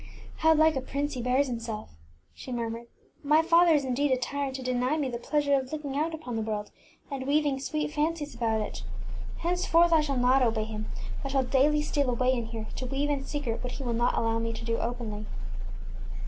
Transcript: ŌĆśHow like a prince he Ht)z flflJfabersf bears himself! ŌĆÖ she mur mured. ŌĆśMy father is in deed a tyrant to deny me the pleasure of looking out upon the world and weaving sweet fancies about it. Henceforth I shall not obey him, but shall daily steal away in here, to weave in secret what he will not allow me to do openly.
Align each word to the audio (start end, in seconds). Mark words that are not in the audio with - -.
ŌĆśHow 0.41 0.57
like 0.57 0.75
a 0.75 0.81
prince 0.81 1.13
he 1.13 1.21
Ht)z 1.21 1.21
flflJfabersf 1.21 1.25
bears 1.35 1.47
himself! 1.47 1.89
ŌĆÖ 1.89 1.93
she 2.33 2.51
mur 2.51 2.69
mured. 2.71 2.87
ŌĆśMy 3.23 3.45
father 3.45 3.73
is 3.75 3.85
in 3.85 3.93
deed 3.93 4.11
a 4.11 4.17
tyrant 4.17 4.55
to 4.55 4.63
deny 4.63 4.97
me 4.97 5.09
the 5.09 5.19
pleasure 5.19 5.53
of 5.53 5.71
looking 5.71 5.95
out 5.95 6.15
upon 6.15 6.35
the 6.35 6.41
world 6.41 6.71
and 7.11 7.27
weaving 7.27 7.59
sweet 7.59 7.91
fancies 7.91 8.33
about 8.33 8.61
it. 8.61 8.83
Henceforth 9.41 9.93
I 9.93 10.01
shall 10.01 10.17
not 10.17 10.41
obey 10.41 10.63
him, 10.63 10.87
but 11.21 11.33
shall 11.33 11.43
daily 11.43 11.83
steal 11.83 12.09
away 12.09 12.33
in 12.33 12.47
here, 12.47 12.65
to 12.77 12.87
weave 12.87 13.11
in 13.11 13.23
secret 13.25 13.61
what 13.63 13.73
he 13.73 13.83
will 13.83 13.93
not 13.93 14.17
allow 14.17 14.39
me 14.39 14.53
to 14.53 14.65
do 14.65 14.77
openly. 14.79 15.27